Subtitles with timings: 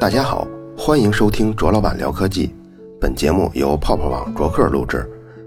[0.00, 2.54] 大家好，欢迎收听卓老板聊科技。
[3.00, 5.04] 本节目由泡泡网卓克录制，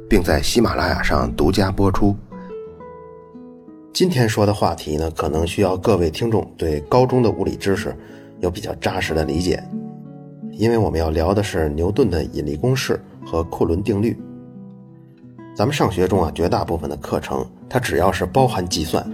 [0.09, 2.13] 并在喜马拉雅上独家播出。
[3.93, 7.95] 今天说的话题呢，可能需要各位听众对高中的物理知识
[8.41, 9.63] 有比较扎实的理解，
[10.51, 14.19] 因为我们要聊的是牛顿的引力公式和库伦定律。
[15.55, 19.09] 咱们上学中啊，绝大部分的课程，它只要是包含计算，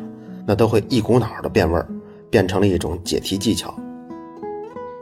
[0.47, 1.87] 那都会一股脑的变味儿，
[2.31, 3.71] 变成了一种解题技巧。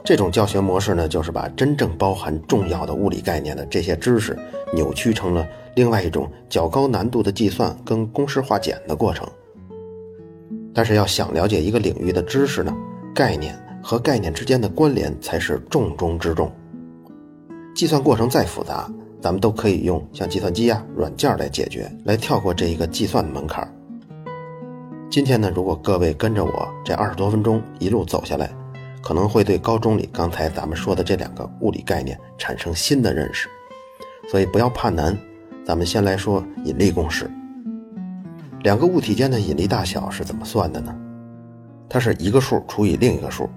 [0.06, 4.38] 这种教学模式呢，就是把真正包含重要的物理概念的这些知识，
[4.72, 9.28] 扭曲成了另外一种较高难度的计算跟公式化简的过程。
[10.72, 12.72] 但是要想了解一个领域的知识呢，
[13.12, 16.52] 概念和概念之间的关联才是重中之重。
[17.74, 18.88] 计算过程再复杂，
[19.20, 23.68] 咱们都可以用像计算机呀、软件来解决，来跳过这一个计算的门槛。
[25.10, 28.48] 今天呢，如果各位跟着我这二十多分钟一路走下来。
[29.06, 33.48] 可能会对高中里刚才咱们说的这两个物理概念产生新的认识，
[34.28, 35.16] 所以不要怕难。
[35.64, 37.30] 咱们先来说引力公式。
[38.64, 40.92] 两个物体间的引力大小是怎么算的呢？
[41.88, 43.48] 它是一个数除以另一个数。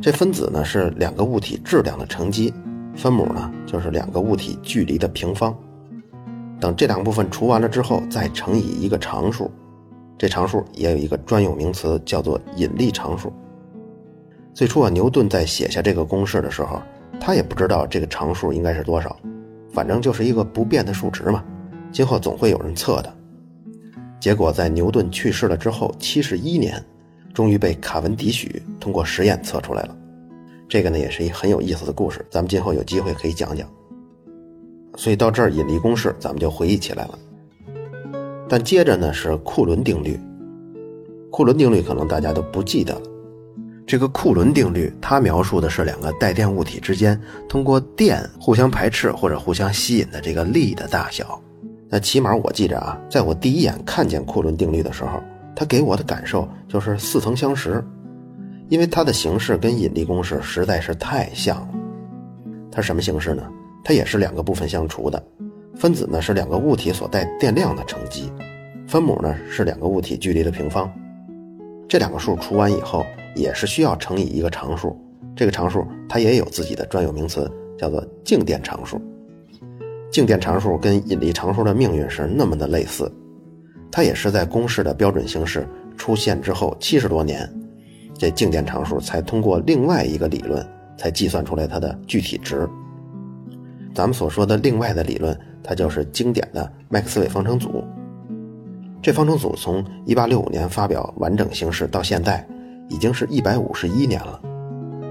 [0.00, 2.50] 这分子呢是两个物体质量的乘积，
[2.96, 5.54] 分母呢就是两个物体距离的平方。
[6.58, 9.50] 等这两部分除完了之后，再乘以一个常数。
[10.16, 13.30] 这常数也有一个专有名词，叫做引力常数。
[14.52, 16.82] 最初啊，牛顿在写下这个公式的时候，
[17.20, 19.16] 他也不知道这个常数应该是多少，
[19.72, 21.42] 反正就是一个不变的数值嘛。
[21.92, 23.12] 今后总会有人测的。
[24.20, 26.84] 结果在牛顿去世了之后，七十一年，
[27.32, 29.96] 终于被卡文迪许通过实验测出来了。
[30.68, 33.66] 这个呢，也是一很有意思的故事，咱们今后有机会可以讲讲。
[34.96, 37.18] 所以到这儿，引力公式咱们就回忆起来了。
[38.48, 40.20] 但接着呢，是库伦定律。
[41.30, 43.02] 库伦定律可能大家都不记得了。
[43.90, 51.42] 这个库伦定律，它描述的是两个带电物体之间通过电互相排斥或者互相吸引的这个力的大小。
[51.88, 55.20] 那起码我记着啊，在我第一眼看见库伦定律的时候，
[55.56, 57.84] 它给我的感受就是似曾相识，
[58.68, 61.68] 因为它的形式跟引力公式实在是太像了。
[62.70, 63.42] 它什么形式呢？
[63.82, 65.20] 它也是两个部分相除的，
[65.74, 68.30] 分子呢是两个物体所带电量的乘积，
[68.86, 70.88] 分母呢是两个物体距离的平方。
[71.90, 73.04] 这两个数除完以后。
[73.36, 75.00] 也是需要乘以一个常数，
[75.36, 79.00] 这个常数它也有自己的专有名词，叫做静电常数。
[80.10, 83.10] 静电常数跟引力常数的命运是那么的类似，
[83.88, 85.64] 它也是在公式的标准形式
[85.96, 87.48] 出现之后七十多年，
[88.18, 90.68] 这静电常数才通过另外一个理论
[90.98, 92.68] 才计算出来它的具体值。
[93.94, 97.84] 咱们所说的另外的理论，它就是经典的麦克斯韦方程组。
[99.02, 102.46] 这方程组从1865年发表完整形式到现在。
[102.92, 104.42] 已经是一百五十一年了，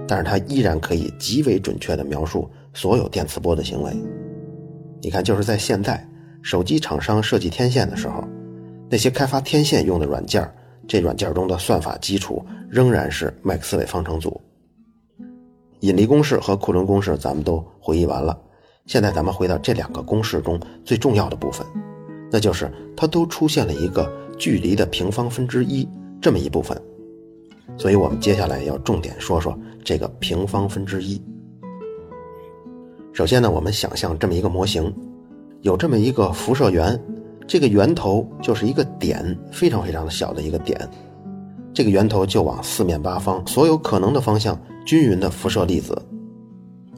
[0.05, 3.94] 但是它依然可以极为准确地描述所有电磁波的行为。
[5.01, 6.05] 你看，就是在现在，
[6.41, 8.22] 手机厂商设计天线的时候，
[8.89, 10.45] 那些开发天线用的软件，
[10.89, 14.41] 这软件中的算法基础仍然是麦克斯韦方程组。
[15.79, 18.38] 引力公式和库伦公式咱们都回忆完了，
[18.88, 21.66] 现在咱们回到这两个公式中最重要的部分，
[22.31, 25.88] 那就是它都出现了一个距离的平方分之一
[26.22, 26.79] 这么一部分。
[27.78, 31.22] 所以，我们接下来要重点说说这个平方分之一。
[33.13, 34.94] 首先呢，我们想象这么一个模型，
[35.62, 37.00] 有这么一个辐射源，
[37.47, 40.79] 这个源头就是一个点，非常非常的小的一个点。
[41.73, 45.95] 这个源头就往四面八方所有可能的方向均匀的辐射粒子。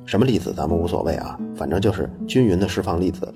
[0.05, 3.31] 什么粒子咱们无所谓啊，反正就是均匀的释放粒子。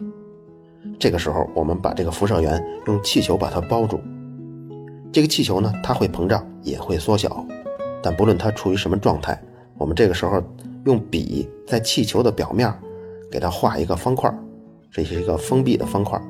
[1.00, 4.00] 这个时候，我们把这个辐射源用气球把它包住。
[5.12, 7.46] 这个气球呢，它会膨胀，也会缩小，
[8.02, 9.40] 但不论它处于什么状态，
[9.78, 10.42] 我们这个时候
[10.86, 12.74] 用笔在气球的表面
[13.32, 14.34] 给它画一个方块，
[14.92, 16.22] 这是一个封闭的方块。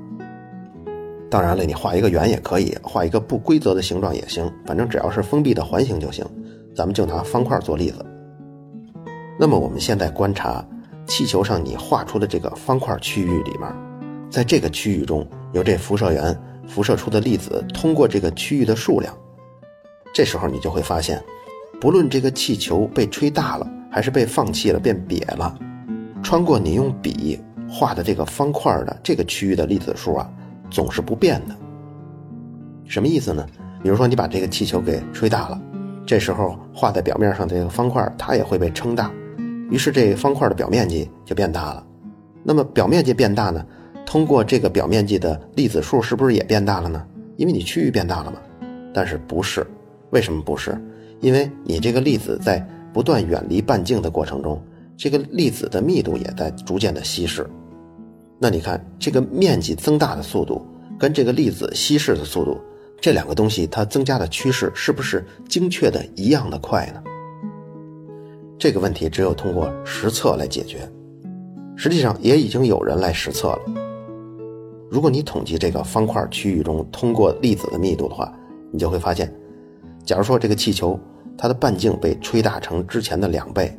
[1.29, 6.25] 当然了，你画一个圆也可以，画一个不规则的形状也行，反正只要是封闭的环形就行。
[6.75, 8.05] 咱们就拿方块做例子。
[9.39, 10.65] 那么我们现在观察
[11.07, 13.69] 气球上你画出的这个方块区域里面，
[14.29, 16.37] 在这个区域中有这辐射源。
[16.67, 19.15] 辐射出的粒子通过这个区域的数量，
[20.11, 21.23] 这时候你就会发现，
[21.79, 25.55] 不论这个气球被吹大了，还是被放弃了变瘪了，
[26.23, 27.39] 穿过你用笔
[27.69, 30.27] 画的这个方块的这个区域的粒子数啊，
[30.71, 31.55] 总是不变的。
[32.85, 33.45] 什么意思呢？
[33.83, 35.61] 比如说你把这个气球给吹大了，
[36.03, 39.11] 这时候画在表面上这个方块它也会被撑大，
[39.69, 41.85] 于是这方块的表面积就变大了。
[42.43, 43.63] 那么表面积变大呢？
[44.05, 47.05] 通过这个表面积的粒子数是不是也变大了呢？
[47.37, 48.37] 因为你区域变大了嘛。
[48.93, 49.65] 但是不是？
[50.11, 50.79] 为什么不是？
[51.19, 54.63] 因为你这个粒子在不断远离半径的过程中，
[54.95, 57.45] 这个粒子的密度也在逐渐的稀释。
[58.39, 60.65] 那你看，这个面积增大的速度
[60.97, 62.57] 跟这个粒子稀释的速度，
[63.01, 67.03] 这两个东西它增加的趋势是不是精确的一样的快呢？
[68.57, 70.89] 这个问题只有通过实测来解决。
[71.75, 73.84] 实际上也已经有人来实测了。
[74.95, 78.31] 如果你统计这个方块区域中通过粒子的密度的话，
[78.71, 79.29] 你就会发现，
[80.05, 80.97] 假如说这个气球
[81.37, 83.77] 它的半径被吹大成之前的两倍，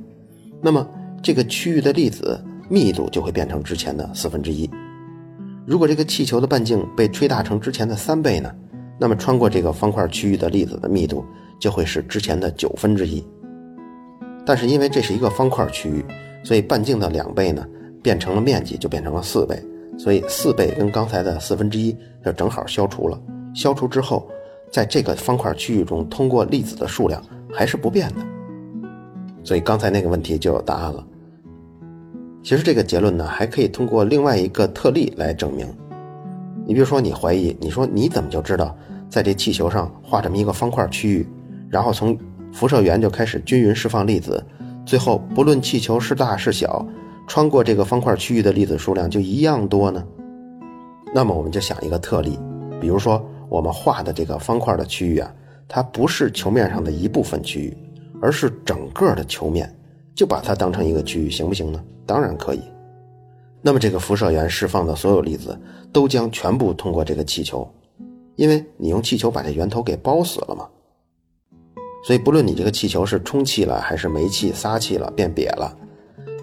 [0.60, 0.86] 那么
[1.22, 4.68] 这个区域的粒子密度就会变成之前的四分之一。
[5.64, 8.54] 如果这个气球的半径被吹大成之前的三倍呢，
[9.00, 11.24] 那么穿过这个方块区域的粒子的密度
[11.58, 13.26] 就会是之前的九分之一。
[14.44, 16.04] 但是因为这是一个方块区域，
[16.44, 17.66] 所以半径的两倍呢。
[18.02, 19.60] 变成了面积就变成了四倍，
[19.98, 23.18] 所以四倍跟刚才的四分之一就正好消除了。
[23.54, 24.28] 消除之后，
[24.70, 27.22] 在这个方块区域中通过粒子的数量
[27.52, 28.16] 还是不变的，
[29.42, 31.06] 所以刚才那个问题就有答案了。
[32.42, 35.66] 其实这个结论呢，还可以通过另外一个特例来证明。
[36.66, 38.76] 你比如说，你怀疑，你说你怎么就知道
[39.08, 41.26] 在这气球上画这么一个方块区域，
[41.70, 42.16] 然后从
[42.52, 44.44] 辐射源就开始均匀释放粒子，
[44.84, 46.86] 最后不论气球是大是小。
[47.26, 50.06] 穿过这个方块区域的粒子数量就一样多呢？
[51.14, 52.38] 那么我们就想一个特例，
[52.80, 55.34] 比如说我们画的这个方块的区域啊，
[55.68, 57.76] 它不是球面上的一部分区域，
[58.20, 59.74] 而是整个的球面，
[60.14, 61.82] 就把它当成一个区域，行不行呢？
[62.04, 62.60] 当然可以。
[63.62, 65.58] 那么这个辐射源释放的所有粒子
[65.92, 67.68] 都将全部通过这个气球，
[68.36, 70.68] 因为你用气球把这源头给包死了嘛。
[72.04, 75.76] 所以不论你这个气球是充气了还是没气撒气了变瘪了。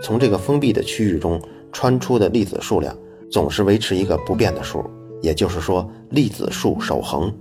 [0.04, 1.42] 从这个封闭的区域中
[1.72, 2.94] 穿出的粒子数量
[3.32, 4.84] 总是维持一个不变的数，
[5.22, 7.34] 也就是说粒子数守恒。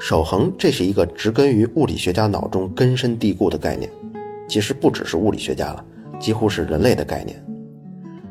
[0.00, 3.88] 守恒，这是一个植根于物理学家脑中根深蒂固的概念，
[4.48, 5.84] 其实不只是物理学家了，
[6.18, 7.40] 几乎是人类的概念。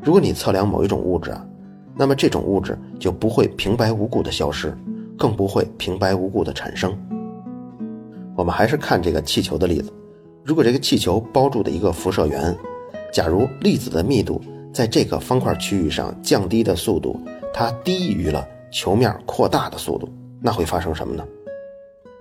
[0.01, 1.47] 如果你测量某一种物质啊，
[1.95, 4.77] 那么这种物质就不会平白无故的消失，
[5.17, 6.93] 更不会平白无故的产生。
[8.35, 9.89] 我们还是看这个气球的例子，
[10.43, 12.53] 如果这个气球包住的一个辐射源。
[13.13, 14.42] 假如粒子的密度
[14.74, 17.15] 在这个方块区域上降低的速度，
[17.54, 20.10] 它低于了球面扩大的速度，
[20.42, 21.24] 那会发生什么呢？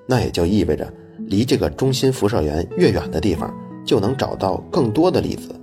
[0.07, 3.51] 那也就意味着，离这个中心辐射源越远的地方，
[3.87, 5.59] 就能找到更多的粒子。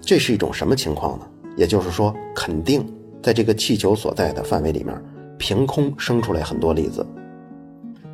[0.00, 1.26] 这是一种什么情况呢？
[1.56, 2.84] 也就是说，肯定
[3.22, 5.00] 在这个气球所在的范围里面，
[5.38, 7.06] 凭空生出来很多粒子。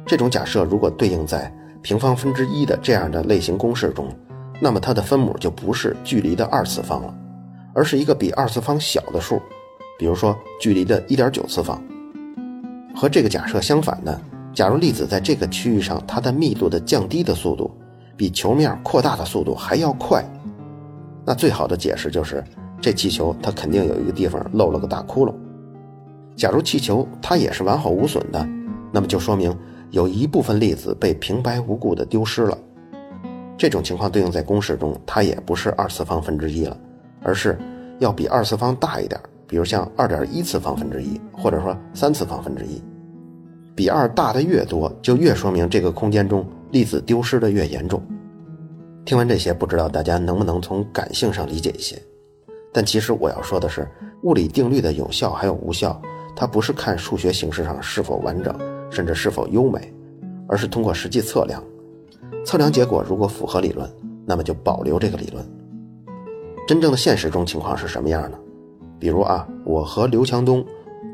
[0.05, 4.07] 这种假设如果对应在平方分之一的这样的类型公式中。
[4.61, 7.15] 那么它的分母就不是距离的二次方了，
[7.75, 9.41] 而是一个比二次方小的数，
[9.99, 11.83] 比如说距离的一点九次方。
[12.95, 14.21] 和这个假设相反的，
[14.55, 17.71] 假如粒子在这个区域上，它的密度的降低的速度
[18.17, 20.25] 比球面扩大的速度还要快，
[21.27, 22.43] 那最好的解释就是
[22.81, 25.35] 这气球它肯定有一个地方漏了个大窟窿。
[26.37, 28.49] 假如气球它也是完好无损的，
[28.93, 29.57] 那么就说明
[29.91, 32.57] 有一部分粒子被平白无故的丢失了。
[33.57, 36.77] 这种情况对应在公式中，它也不是二次方分之一了，
[37.23, 37.59] 而是
[37.99, 42.83] 要比二次方大一点，比如像二点一次方分之一，或者说三次方分之一。
[43.77, 48.03] 比二大的越多，就越说明这个空间中粒子丢失的越严重。
[49.05, 52.01] 听完这些，不知道大家能不能从感性上理解一些？
[52.73, 53.89] 但其实我要说的是，
[54.23, 56.01] 物理定律的有效还有无效，
[56.35, 58.57] 它不是看数学形式上是否完整，
[58.91, 59.93] 甚至是否优美，
[60.49, 61.63] 而是通过实际测量。
[62.45, 63.89] 测量结果如果符合理论，
[64.27, 65.45] 那么就保留这个理论。
[66.67, 68.39] 真正的现实中情况是什么样呢？
[68.99, 70.65] 比如啊，我和刘强东，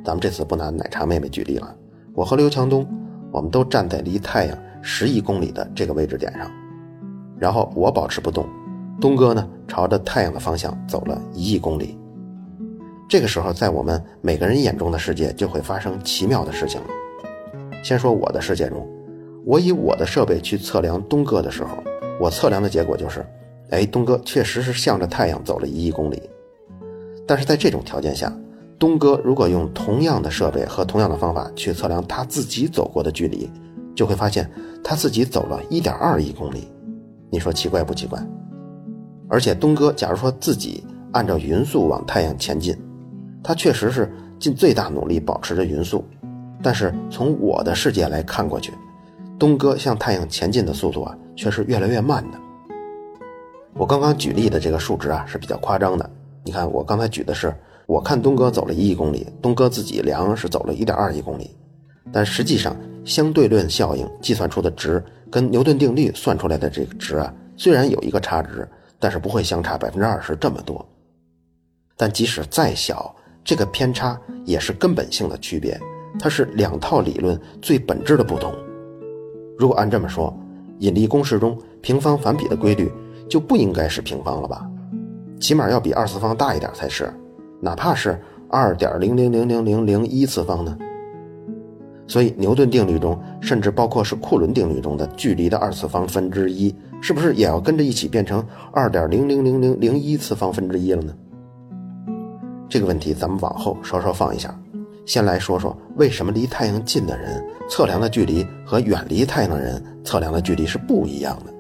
[0.05, 1.75] 咱们这次不拿奶茶妹妹举例了。
[2.15, 2.87] 我和刘强东，
[3.33, 6.51] 我们都站在离太阳十亿公里的这个位置点上，
[7.39, 8.47] 然后我保持不动，
[9.01, 11.99] 东哥呢朝着太阳的方向走了一亿公里。
[13.09, 16.87] 这个时候，在我们每个人眼中的世界就会发生奇妙的事情了。
[17.83, 18.87] 先说我的世界中。
[19.45, 21.83] 我以我的设备去测量东哥的时候，
[22.21, 23.25] 我测量的结果就是，
[23.71, 26.23] 哎，东哥确实是向着太阳走了一亿公里。
[27.27, 28.33] 但是在这种条件下，
[28.79, 33.51] 东哥如果用同样的设备和同样的方法去测量他自己走过的距离，
[33.95, 34.51] 就会发现
[34.83, 36.69] 他自己走了一点二亿公里。
[37.31, 38.21] 你说奇怪不奇怪？
[39.29, 40.83] 而且东哥假如说自己
[41.13, 42.77] 按照匀速往太阳前进，
[43.43, 46.05] 他确实是尽最大努力保持着匀速，
[46.63, 48.73] 但是从我的世界来看过去。
[49.41, 52.39] 东哥向太阳前进的速度啊，却是越来越慢的。
[53.73, 56.11] 我刚刚举例的这个数值啊是比较夸张的。
[56.45, 57.55] 你看，我刚才举的是
[57.87, 61.57] 我看东哥走了一亿公里，东哥自己量是走了一点二亿公里，
[62.13, 68.69] 但实际上相对论效应计算出的值跟牛顿定律算出来的这个值啊，虽然有一个差值，
[68.99, 70.87] 但是不会相差百分之二十这么多。
[71.97, 75.81] 但即使再小，这个偏差也是根本性的区别，
[76.19, 78.55] 它是两套理论最本质的不同。
[79.61, 80.35] 如果按这么说，
[80.79, 82.91] 引力公式中平方反比的规律
[83.29, 84.67] 就不应该是平方了吧？
[85.39, 87.13] 起码要比二次方大一点才是，
[87.61, 90.79] 哪怕是二点零零零零零零一次方呢？
[92.07, 101.15] 所以牛顿定律中，甚至包括是库伦定律中的距离的二次方分之一，是不是也要跟着一起变成二点零零零零零一次方分之一了呢？
[102.67, 104.59] 这个问题咱们往后稍稍放一下，
[105.07, 111.53] 先来说说为什么离太阳近的人测量的距离和远离太阳的人测量的距离是不一样的。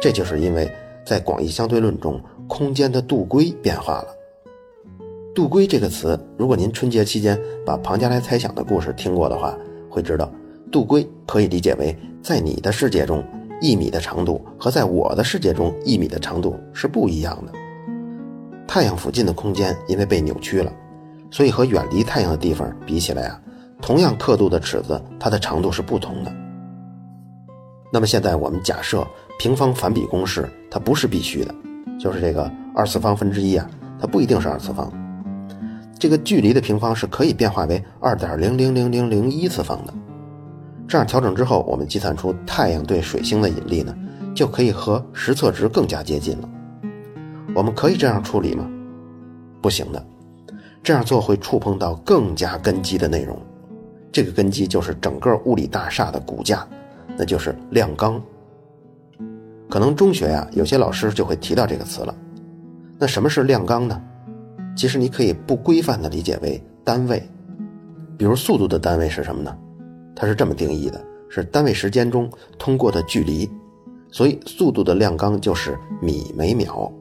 [0.00, 0.70] 这就是因为
[1.04, 4.06] 在广义相对论中，空间的度规变化了。
[5.34, 7.36] 度规这个词，如果您春节期间
[7.66, 9.56] 把庞加莱猜想的故事听过的话，
[9.90, 10.30] 会知道，
[10.70, 13.24] 度规可以理解为在你的世界中，
[13.60, 17.52] 一米的长度和在我的世界中一米的长度是不一样的。
[18.66, 20.72] 太阳附近的空间因为被扭曲了，
[21.34, 23.40] 所以和远离太阳的地方比起来啊，
[23.82, 26.32] 同样刻度的尺子，它的长度是不同的。
[27.92, 29.04] 那么现在我们假设
[29.36, 31.52] 平方反比公式它不是必须的，
[31.98, 33.68] 就是这个二次方分之一啊，
[34.00, 34.88] 它不一定是二次方。
[35.98, 39.92] 这个距离的平方是可以变化为二点零零零零零一次方的，
[40.86, 43.92] 这样调整之后，我们计算出太阳对水星的引力呢，
[44.36, 46.48] 就可以和实测值更加接近了。
[47.56, 48.64] 我们可以这样处理吗？
[49.60, 50.06] 不行的，
[50.84, 53.40] 这样做会触碰到更加根基的内容，
[54.12, 56.68] 这个根基就是整个物理大厦的骨架，
[57.16, 58.22] 那就是量纲。
[59.70, 62.14] 可能中学呀，有些老师就会提到这个词了。
[62.98, 63.98] 那什么是量纲呢？
[64.76, 67.26] 其实你可以不规范的理解为单位，
[68.18, 69.56] 比如速度的单位是什么呢？
[70.14, 73.50] 它是这么定义的：是单位时间中通过的距离，
[74.10, 76.92] 所以速度的量纲就是米每秒。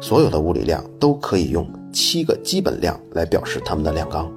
[0.00, 4.30] 所有的物理量都可以用七个基本量来表示它们的量纲。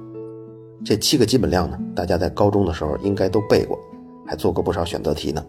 [0.84, 3.78] 这七个基本量呢，大家在高中的时候应该都背过，
[4.26, 5.44] 还做过不少选择题呢。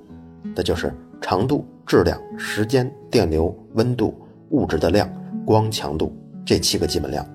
[0.55, 4.13] 那就是长度、质量、时间、电流、温度、
[4.49, 5.09] 物质的量、
[5.45, 6.15] 光强度。
[6.45, 7.25] 这七个基本量，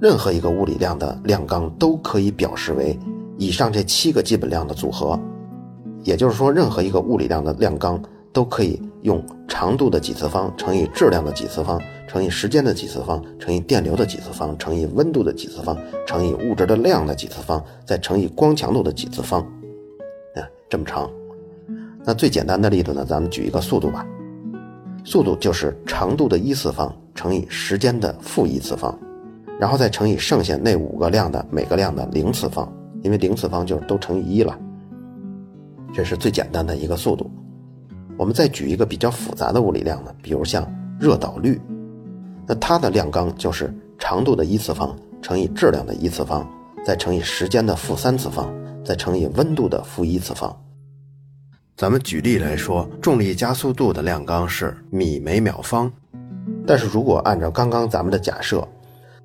[0.00, 2.98] 任何一个物理量的量纲都可以表示为
[3.36, 5.18] 以上这七个基本量的组合。
[6.02, 15.76] 也就是说，任何一个物理量的量纲都可以用长度的几次方乘以质量的几次方乘以时间的几次方乘以电流的几次方乘以温度的几次方
[16.06, 19.40] 乘以物质的量的几次方再乘以光强度的几次方。
[20.34, 21.10] 啊，这么长。
[22.04, 24.06] 那最简单的例子呢，咱们举一个速度吧。
[25.04, 26.94] 速度就是长度的一次方。
[27.14, 28.96] 乘以时间的负一次方，
[29.58, 34.56] 然后再乘以剩下那五个量的每个量的零次方，因为零次方就是都乘以一了。
[35.92, 37.28] 这是最简单的一个速度。
[38.18, 41.60] 我们再举一个比较复杂的物理量呢，比如像热导率，
[42.48, 46.44] 那它的量纲就是长度的一次方乘以质量的一次方，
[46.84, 48.52] 再乘以时间的负三次方，
[48.84, 50.54] 再乘以温度的负一次方。
[51.76, 55.88] 咱们举例来说，重力加速度的量纲是米每秒方。
[56.66, 58.66] 但是如果按照刚刚咱们的假设，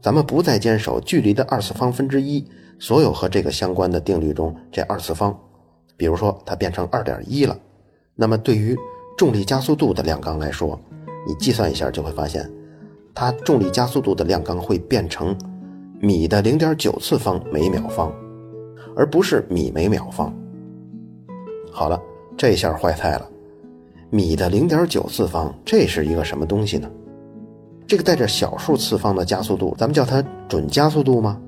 [0.01, 2.47] 咱们不再坚守距离的二次方分之一，
[2.77, 5.35] 所有和这个相关的定律中这二次方，
[5.97, 7.57] 比如说它变成二点一了，
[8.15, 8.77] 那么对于
[9.17, 10.79] 重力加速度的量纲来说，
[11.27, 12.49] 你计算一下就会发现，
[13.13, 15.35] 它重力加速度的量纲会变成
[15.99, 18.13] 米的零点九次方每秒方，
[18.95, 20.33] 而不是米每秒方。
[21.71, 21.99] 好了，
[22.37, 23.27] 这下坏菜了，
[24.09, 26.89] 米的零点九次方，这是一个什么东西呢？
[27.87, 31.39] 这个带着小数次方的加速度，咱们叫它准加速度吗？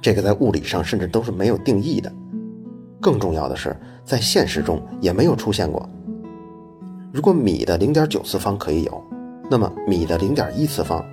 [0.00, 2.12] 这个在物理上甚至都是没有定义的。
[3.00, 5.86] 更重要的是，在现实中也没有出现过。
[7.12, 9.02] 如果米的零点九次方可以有，
[9.50, 11.04] 那么米的零点一次方、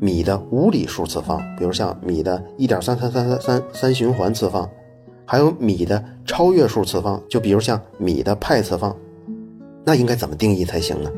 [0.00, 4.68] 米的无理数次方，比如像米的一点三三三三三三循环次方，
[5.26, 8.96] 还有米的超越数次方，就比如像米的派次方，
[9.84, 11.10] 那应该怎么定义才行呢？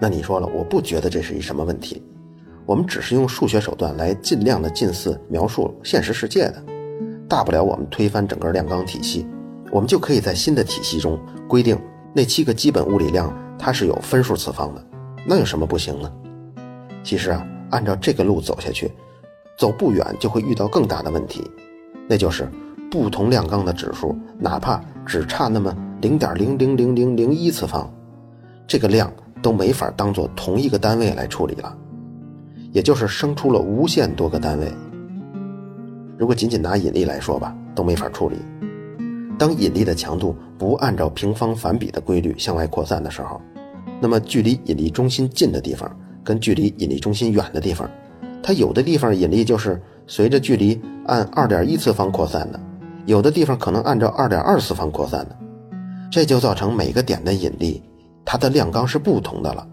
[0.00, 2.02] 那你说了，我不觉得这是一什么问题，
[2.66, 6.62] 我们只是用数学手段来尽量的近似描述现实世界的，
[7.26, 9.26] 大不了我们推翻整个量纲体系，
[9.74, 11.76] 我们就可以在新的体系中规定
[12.12, 14.86] 那七个基本物理量它是有分数次方的，
[15.26, 16.12] 那有什么不行呢？
[17.02, 18.88] 其实啊，按照这个路走下去，
[19.58, 21.50] 走不远就会遇到更大的问题，
[22.08, 22.48] 那就是
[22.88, 27.92] 不同量纲的指数哪怕只差那么零点零零零零零一次方，
[28.68, 29.12] 这个量。
[29.42, 31.76] 都没法当做同一个单位来处理了，
[32.72, 34.72] 也就是生出了无限多个单位。
[36.16, 38.38] 如果仅仅拿引力来说吧，都没法处理。
[39.38, 43.40] 当引力的强度不按照平方反比的规律向外扩散的时候，
[44.00, 45.90] 那么距离引力中心近的地方
[46.22, 47.88] 跟距离引力中心远的地方，
[48.42, 52.60] 它有的地方引力就是随着距离按二点一次方扩散的，
[53.06, 55.36] 有的地方可能按照二点二次方扩散的，
[56.10, 57.82] 这就造成每个点的引力
[58.24, 59.66] 它的量纲是不同的了。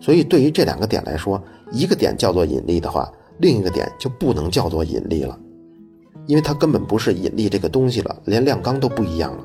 [0.00, 5.38] 所以对于这两个点来说，一个点叫做引力的话，另一个点就不能叫做引力了。
[6.26, 9.44] 因为它根本不是引力这个东西了，连量纲都不一样了。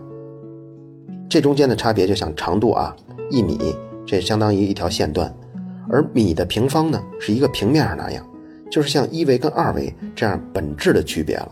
[1.29, 2.96] 这中间的差别就像长度啊，
[3.29, 5.34] 一米，这相当于一条线段，
[5.89, 8.25] 而米的平方呢，是一个平面上那样，
[8.69, 11.51] 就是像一维跟二维这样本质的区别了。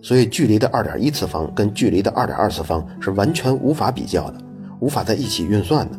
[0.00, 4.38] 所以距离的二点一次方跟距离的二点二次方是完全无法比较的，
[4.78, 5.98] 无法在一起运算的。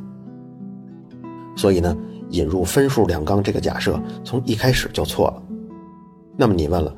[1.56, 1.96] 所以呢，
[2.30, 5.44] 引入分数量纲这个假设从一开始就错了。
[6.38, 6.96] 那么你问了？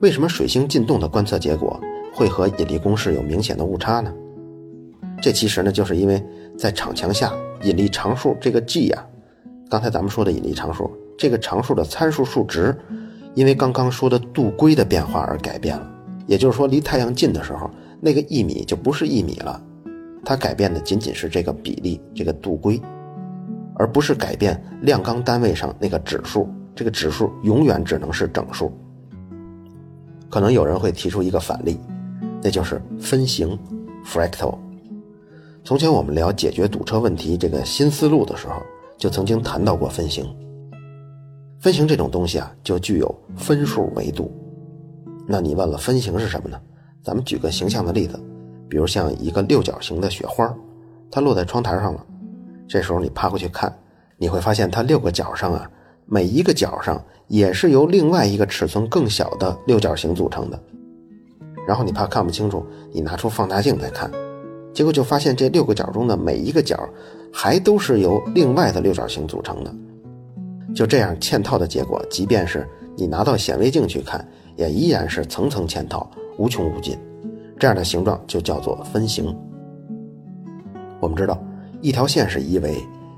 [0.00, 1.80] 为什么水星进动的观测结果
[2.12, 4.12] 会和引力公式有明显的误差呢？
[5.22, 6.22] 这其实呢，就是因为
[6.58, 9.06] 在场墙下引力常数这个 g 呀，
[9.70, 12.76] 刚才咱们说的引力常数这个常数的参数数值，
[13.32, 15.90] 因为刚刚说的度规的变化而改变了。
[16.26, 19.62] 也就是说，离太阳近的时候，那个一米就不是一米了，
[20.26, 22.78] 它改变的仅仅是这个比例，这个度规，
[23.76, 26.46] 而不是改变量纲单位上那个指数。
[26.74, 28.70] 这个指数永远只能是整数。
[30.30, 31.78] 可能有人会提出一个反例，
[32.42, 33.58] 那就是分形
[34.04, 34.56] （fractal）。
[35.64, 38.62] 从前我们聊解决堵车问题这个新思路的时候，
[38.96, 40.24] 就曾经谈到过分形。
[41.58, 44.30] 分形这种东西啊，就具有分数维度。
[45.26, 46.60] 那你问了分形是什么呢？
[47.02, 48.20] 咱们举个形象的例子，
[48.68, 50.54] 比如像一个六角形的雪花，
[51.10, 52.06] 它落在窗台上了。
[52.68, 53.72] 这时候你趴过去看，
[54.18, 55.68] 你会发现它六个角上啊，
[56.06, 57.02] 每一个角上。
[57.28, 60.56] 也是由另外一个尺寸更小的六角形组成的，
[61.66, 64.08] 然后你怕看不清楚，你拿出放大镜再看，
[64.72, 66.88] 结果就发现这六个角中的每一个角，
[67.32, 69.74] 还都是由另外的六角形组成的。
[70.72, 72.64] 就这样嵌套的结果，即便是
[72.96, 76.96] 你拿到显微镜去看，也依然是层层嵌套，无穷无尽。
[77.58, 79.36] 这样的形状就叫做分形。
[81.00, 81.42] 我们知道，
[81.80, 82.76] 一条线是一维，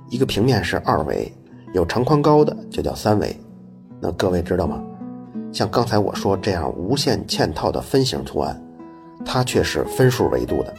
[0.08, 1.30] 一个平面是二维，
[1.74, 3.36] 有长宽高的就叫三维。
[4.00, 4.82] 那各位知道吗？
[5.52, 8.62] 像刚才我说这样无限嵌套的分形图案，
[9.24, 10.74] 它却是分数维度的，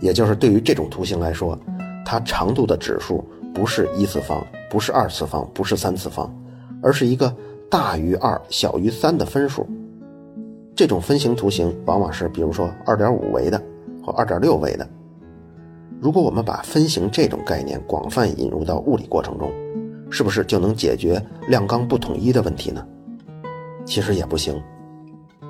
[0.00, 1.58] 也就是对于这种图形来说，
[2.04, 6.32] 它长度的指数不是一次方，不是二次方，不是三次方，
[6.82, 7.34] 而是一个
[7.68, 9.66] 大于二、小于三的分数。
[10.74, 13.60] 这种分形图形往往是，比如说二点五维的
[14.02, 14.88] 或二点六维的。
[16.00, 19.52] 如果我们把分形这种概念广泛引入到物理过程中，
[20.12, 22.86] 是不是就能解决量纲不统一的问题呢？
[23.86, 24.62] 其实也不行，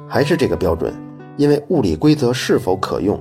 [0.09, 0.94] 还是这个标准，
[1.37, 3.20] 因为物理规则是否可用，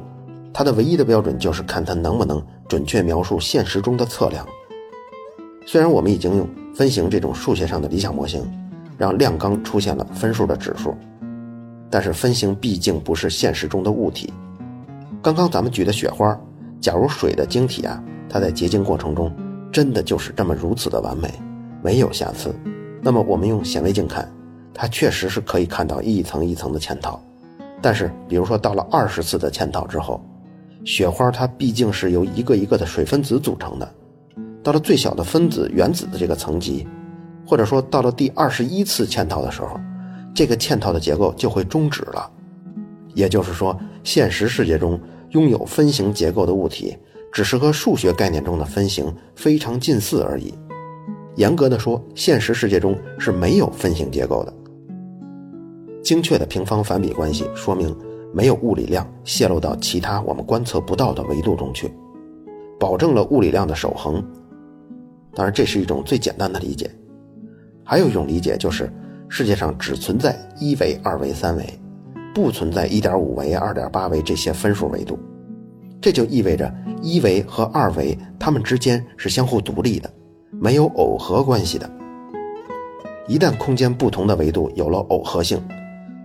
[0.54, 4.48] 它的唯一的标准就是看它能不能准确描述现实中的测量。
[5.66, 8.48] 虽然我们已经用分形这种数学上的理想模型，
[8.96, 10.96] 让量纲出现了分数的指数，
[11.90, 14.32] 但是分形毕竟不是现实中的物体。
[15.24, 16.40] 刚刚咱们举的雪花，
[16.80, 19.32] 假如水的晶体啊，它在结晶过程中。
[19.72, 21.32] 真的就是这么如此的完美，
[21.82, 22.54] 没有瑕疵。
[23.02, 24.30] 那么我们用显微镜看，
[24.74, 27.20] 它确实是可以看到一层一层的嵌套。
[27.82, 30.24] 但是，比如说到了二十次的嵌套之后，
[30.84, 33.90] 雪花它毕竟是由一个一个的水分子组成的。
[34.62, 36.86] 到了最小的分子原子的这个层级，
[37.48, 39.80] 或者说到了第二十一次嵌套的时候，
[40.36, 42.30] 这个嵌套的结构就会终止了。
[43.16, 46.96] 也就是说，现实世界中拥有分形结构的物体。
[47.32, 50.54] 只是和数学概念中的分形非常近似而已。
[51.36, 54.54] 严格的说，现实世界中是没有分形结构的。
[56.04, 57.96] 精确的平方反比关系说明
[58.34, 61.90] 没有物理量泄露到其他我们观测不到的维度中去，
[62.80, 64.22] 保证了物理量的守恒。
[65.34, 66.90] 当然，这是一种最简单的理解。
[67.84, 68.92] 还有一种理解就是，
[69.30, 71.80] 世界上只存在一维、二维、三维，
[72.36, 75.18] 不存在一点五维、二点八维这些分数维度。
[76.02, 80.12] 这就意味着一维和二维它们之间是相互独立的，
[80.50, 81.90] 没有耦合关系的。
[83.28, 85.62] 一旦空间不同的维度有了耦合性，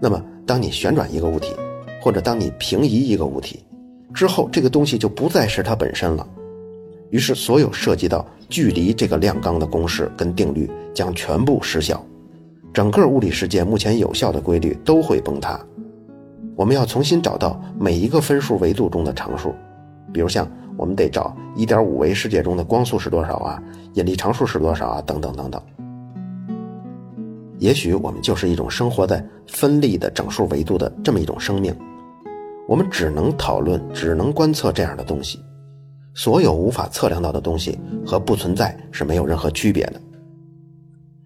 [0.00, 1.54] 那么当你旋转一个物体，
[2.00, 3.62] 或者当你平移一个物体
[4.14, 6.26] 之后，这个东西就不再是它本身了。
[7.10, 12.04] 于是，所有涉及到距离这个量纲的公式跟定律将全部失效，
[12.72, 15.60] 整个物理世界目前有效的规律都会崩塌。
[16.56, 19.54] 我们要重新找到每一个分数维度中的常数。
[20.16, 25.62] 比如像我们得找一点五维世界中的光速是多少啊，引力常数是多少啊，等等等等。
[27.58, 31.76] 也许我们就是一种生活在分立的整数维度的这么一种生命，
[32.66, 35.38] 我们只能讨论，只能观测这样的东西。
[36.14, 40.00] 所有无法测量到的东西和不存在是没有任何区别的。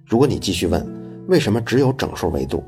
[0.04, 0.84] 如果你继续问，
[1.28, 2.60] 为什么只有整数维度？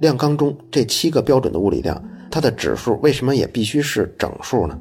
[0.00, 4.76] 量纲中这七个标准的物理量，它的指数为什么也必须是整数呢？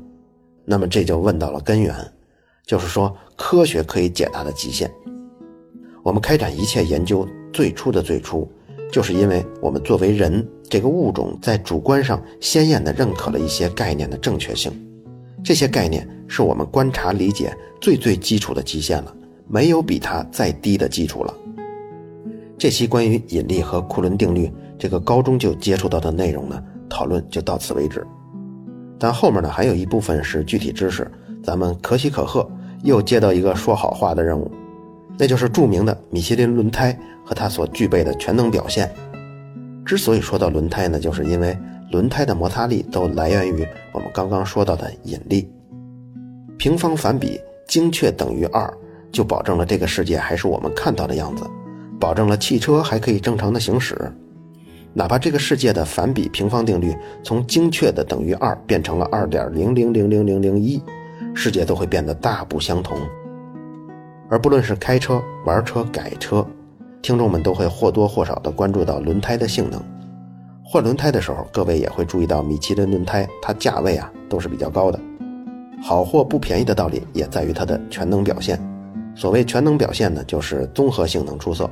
[0.71, 1.95] 那么这就问到了根源，
[2.63, 4.87] 就是说科学可以解答的极限。
[6.03, 8.47] 我们开展一切研究最初的最初，
[8.91, 14.71] 就是因为我们作为人这个物种，在主观上鲜艳地认可了一些概念的正确性。
[15.43, 17.51] 这些概念是我们观察理解
[17.81, 19.15] 最最基础的极限了，
[19.47, 21.33] 没有比它再低的基础了。
[22.59, 28.05] 这期关于引力和库伦定律这个高中就接触到的内容呢，讨论就到此为止。
[28.99, 31.09] 但后面呢还有一部分是具体知识，
[31.43, 32.47] 咱们可喜可贺
[32.83, 34.51] 又接到一个说好话的任务，
[35.17, 38.93] 那就是著名的米其林轮胎和它所具备的全能表现。
[39.85, 41.57] 之所以说到轮胎呢，就是因为。
[41.91, 45.49] 轮胎的摩擦力都来源于我们刚刚说到的引力。
[46.55, 48.71] 平方反比精确等于二，
[49.11, 51.43] 就保证了这个世界还是我们看到的样子，
[51.99, 53.95] 保证了汽车还可以正常的行驶。
[54.93, 60.81] 哪怕这个世界的反比平方定律从精确的等于二变成了二点零零零零零零一，
[61.33, 62.97] 世界都会变得大不相同。
[64.29, 66.45] 而不论是开车、玩车、改车，
[67.01, 69.81] 听众们都会或多或少地关注到轮胎的性能。
[70.63, 74.99] 换轮胎的时候，各位也会注意到米其林轮胎，它价位啊都是比较高的。
[75.81, 78.59] 好货不便宜的道理也在于它的全能表现。
[79.15, 81.69] 所谓全能表现呢，就是综合性能出色，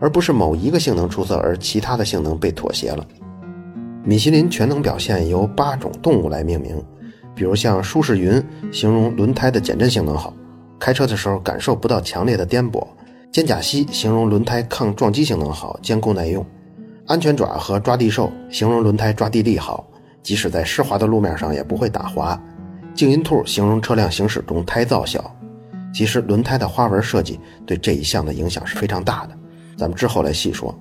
[0.00, 3.06] 而不是某一个性能出色而其他的性能被妥协了。
[4.02, 6.82] 米其林全能表现由八种动物来命名，
[7.34, 10.34] 比如像舒适云形容轮胎的减震性能好，
[10.78, 12.82] 开车的时候感受不到强烈的颠簸；
[13.30, 16.44] 肩胛膝形容轮胎抗撞击性能好，坚固耐用。
[17.06, 19.86] 安全爪和抓地兽形容轮胎抓地力好，
[20.22, 22.40] 即使在湿滑的路面上也不会打滑。
[22.94, 25.30] 静音兔形容车辆行驶中胎噪小。
[25.92, 29.36] 其实轮胎的花纹设计对这一项的影响是非常大的，
[29.80, 30.74] 咱们之后来细说。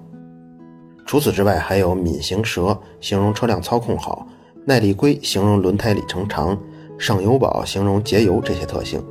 [1.06, 4.28] 除此之外，还有敏行蛇形容车辆操控好，
[4.66, 6.60] 耐力龟形容轮胎里程长，
[6.98, 9.02] 省油宝形容节油这些特性。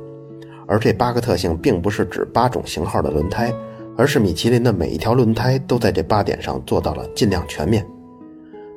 [0.67, 3.51] 而这八个特性并不是指八种型号的轮胎。
[3.97, 7.85] 而是米其林的每一条轮胎都在这八点上做到了尽量全面。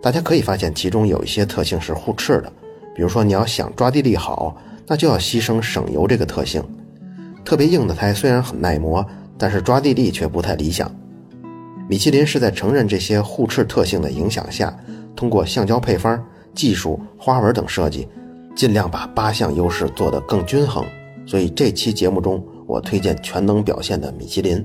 [0.03, 2.53] 大家可以发现，其中有一些特性是互斥的。
[2.92, 6.61] 比如说，你要想抓地力好，那就要牺牲省油这个特性。
[7.44, 9.07] 特别硬的胎虽然很耐磨，
[9.38, 10.90] 但是抓地力却不太理想。
[11.88, 14.74] 米其林是在承认这些互斥特性的影响下，
[15.14, 16.22] 通过橡胶配方、
[16.54, 18.08] 技术、花纹等设计，
[18.54, 20.84] 尽量把八项优势做得更均衡。
[21.26, 24.64] 所以这期节目中，我推荐全能表现的米其林。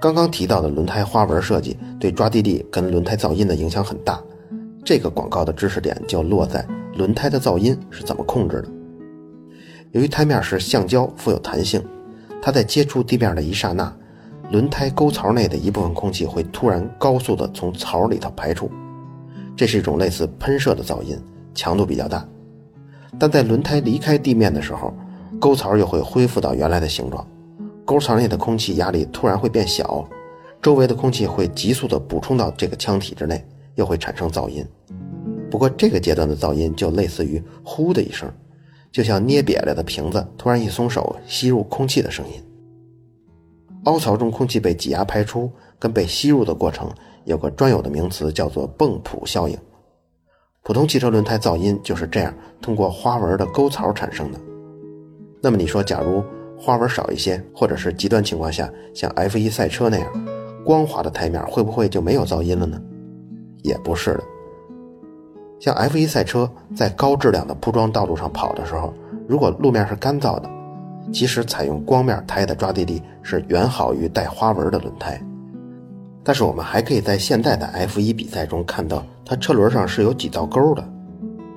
[0.00, 4.20] 刚刚提到的轮胎花纹设计对抓地力跟轮胎噪音的影响很大，
[4.84, 8.68] 这个广告的知识点就落在轮胎的噪音是怎么控制的。
[9.92, 11.82] 由于胎面是橡胶，富有弹性，
[12.42, 13.90] 它在接触地面的一刹那，
[14.50, 18.68] 轮胎沟槽内的一部分空气会突然高速的从槽里头排出，
[19.56, 21.16] 这是一种类似喷射的噪音，
[21.54, 22.26] 强度比较大。
[23.16, 24.92] 但在轮胎离开地面的时候，
[25.38, 27.24] 沟槽又会恢复到原来的形状。
[27.84, 30.04] 沟槽内的空气压力突然会变小，
[30.60, 33.44] 周围的空气会急速地补充到这个腔体之内，
[33.76, 34.66] 又会产生噪音。
[35.48, 38.28] 不过这个阶段的噪音就类似于“呼”的一声，
[38.92, 42.34] 就像捏瘪了的瓶子突然一松手吸入空气的声音。
[43.84, 46.88] 凹槽中空气被挤压排出，跟被吸入的过程
[47.24, 49.58] 有个专有的名词，叫做泵浦效应。
[50.62, 54.38] 普通汽车轮胎噪音就是这样通过花纹的沟槽产生的。
[55.42, 56.22] 那么你说，假如？
[56.56, 60.08] 花纹少一些，或者是极端情况下，像 F1 赛车那样
[60.64, 62.80] 光滑的胎面，会不会就没有噪音了呢？
[63.62, 64.22] 也不是的。
[65.62, 68.92] 像 F1 赛车在高质量的铺装道路上跑的时候，
[69.28, 70.50] 如果路面是干燥的，
[71.12, 75.22] 其实采用光面胎的抓地力是远好于带花纹的轮胎。
[76.24, 80.84] 但是我们还可以在现在的 F1 比赛中看到，它车轮上是有几道沟的，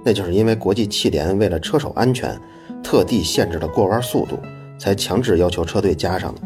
[0.03, 2.39] 那就是因为国际汽联为了车手安全，
[2.83, 4.37] 特地限制了过弯速度。
[4.77, 6.41] 才强制要求车队加上的，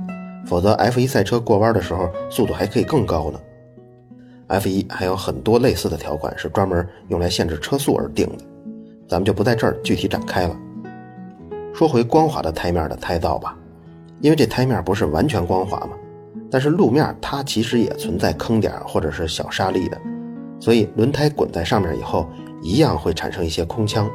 [0.45, 3.39] 否则 F1 赛车过弯的时候速度还可以更高呢。
[4.49, 8.43] F1 还有很多类似的条款是专门用来限制车速而定的，
[9.07, 10.57] 咱们就不在这儿具体展开了。
[11.73, 13.57] 说回光滑的胎面的胎噪吧，
[14.21, 15.91] 因为这胎面不是完全光滑嘛，
[16.49, 19.97] 但是路面它其实也存在坑点或者是小沙粒的，
[20.59, 22.27] 所以轮胎滚在上面以后，
[22.61, 24.09] 一样会产生一些空腔，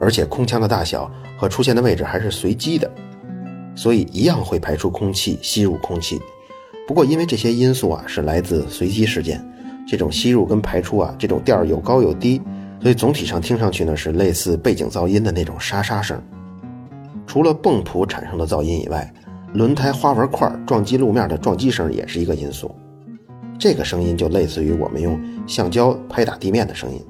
[0.00, 2.90] 而且空腔的大小和出现的位置还是随机的。
[3.74, 6.20] 所以一样会排出空气，吸入空气。
[6.86, 9.42] 不过因为这些因素啊是来自随机事件，
[9.86, 12.40] 这种吸入跟排出啊，这种调儿有高有低，
[12.80, 16.20] 所以总体上听上去呢是类似背景噪音的那种沙沙声。
[17.26, 19.10] 除了泵浦产生的噪音以外，
[19.54, 22.74] 轮胎花纹块撞击路面的撞击声也是一个因素。
[23.58, 27.00] 这个声音就类似于我们用橡胶拍打地面的声音。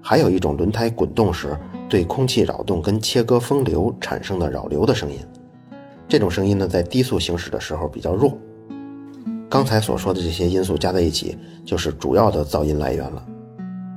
[0.00, 1.56] 还有一种轮胎滚动时
[1.88, 5.18] 对空气扰动跟切割风流产生的扰流的声音，
[6.06, 8.38] 这种声音呢在低速行驶的时候比较弱。
[9.52, 13.22] 刚才所说的这些因素加在一起，就是主要的噪音来源了。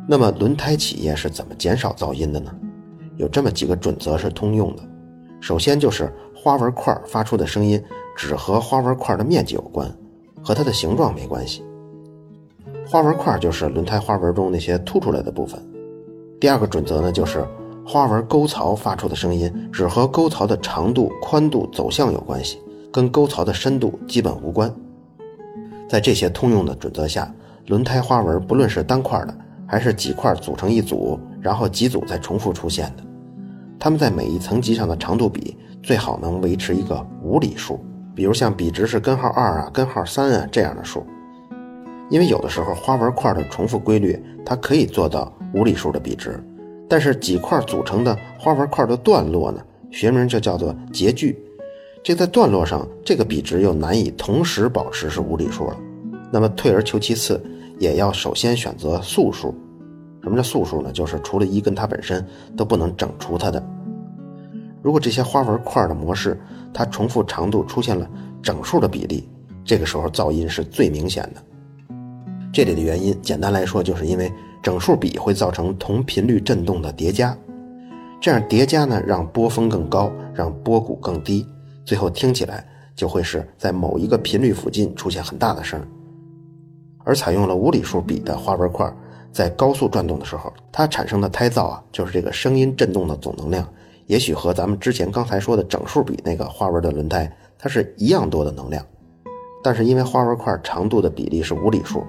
[0.05, 2.53] 那么轮胎企业是怎么减少噪音的呢？
[3.15, 4.83] 有这么几个准则是通用的。
[5.39, 7.81] 首先就是花纹块发出的声音
[8.17, 9.89] 只和花纹块的面积有关，
[10.43, 11.63] 和它的形状没关系。
[12.85, 15.57] 花纹块就是轮胎花纹中那些凸出来的部分。
[16.37, 17.47] 第二个准则呢，就是
[17.87, 22.59] 花纹沟槽发出的声音只和沟槽的长度、宽度、走向有关系，
[22.91, 24.69] 跟沟槽的深度基本无关。
[25.87, 27.31] 在这些通用的准则下，
[27.67, 29.35] 轮胎花纹不论是单块的，
[29.67, 33.03] 还是几块组成一组，然后几组再重复出现的，
[33.79, 37.79] 它们在每一层级上的长度比最好能维持一个无理数，
[38.15, 41.05] 比如像比值是根号二啊、根号三啊这样的数。
[42.09, 46.43] 因为有的时候花纹块的重复规律，它可以做到无理数的比值，
[46.87, 51.39] 但是几块组成的花纹块的段落呢，学名就叫做截距。
[52.05, 55.75] 这在段落上，这个比值又难以同时保持是无理数了。
[56.31, 57.43] 那么退而求其次，
[57.79, 59.55] 也要首先选择素数。
[60.21, 60.91] 什么叫素数呢？
[60.91, 62.23] 就是除了一跟它本身
[62.55, 63.59] 都不能整除它的。
[64.83, 66.39] 如果这些花纹块的模式，
[66.71, 68.07] 它重复长度出现了
[68.39, 69.27] 整数的比例，
[69.63, 71.41] 这个时候噪音是最明显的。
[72.53, 77.35] 这里的原因，简单来说，就是因为整数比会造成同频率振动的叠加，
[78.21, 81.43] 这样叠加呢，让波峰更高，让波谷更低。
[81.85, 85.79] 最后听起来就会是在某一个频率附近出现很大的声，
[87.03, 88.91] 而采用了无理数比的花纹块，
[89.31, 93.67] 在高速转动的时候，它产生的胎噪啊，就是这个声音振动的总能量，
[94.07, 98.83] 也许和咱们之前刚才说的整数比那个花纹的轮胎，它是一样多的能量，
[99.63, 102.03] 但是因为花纹块长度的比例是无理数，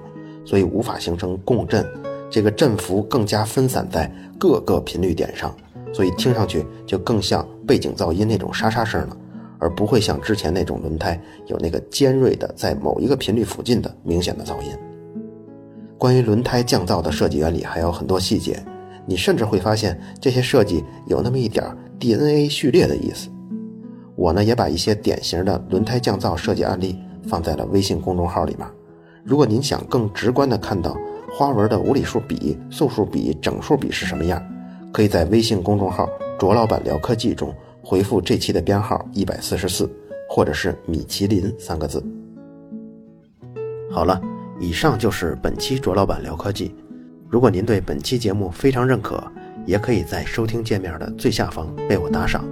[0.45, 1.85] 所以无法形成共振，
[2.31, 5.55] 这个振幅更加分散在各个频率点上，
[5.93, 9.17] 所以听上去就更像背景噪音那种沙沙声了。
[9.59, 14.71] 而不会像之前那种轮胎有那个尖锐的在某一个频率附近的明显的噪音。
[15.97, 18.63] 关于轮胎降噪的设计原理还有很多细节，
[19.05, 21.65] 你甚至会发现这些设计有那么一点
[21.99, 23.29] DNA 序列的意思。
[24.15, 28.67] 我呢也把一些典型的轮胎降噪设计案例放在了微信公众号里面。
[29.23, 30.95] 如果您想更直观的看到
[31.31, 34.41] 花纹的无理数比、素数比、整数比是什么样，
[34.93, 36.07] 可以在微信公众号
[36.39, 37.53] “卓老板聊科技”中。
[37.89, 39.89] 回复这期的编号一百四十四，
[40.27, 42.03] 或者是米其林三个字。
[43.89, 44.21] 好了，
[44.59, 46.75] 以上就是本期卓老板聊科技。
[47.29, 49.23] 如果您对本期节目非常认可，
[49.65, 52.43] 也可以在收听界面的最下方为我打赏。